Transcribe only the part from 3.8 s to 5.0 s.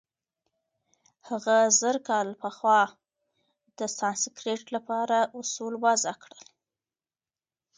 سانسکریت له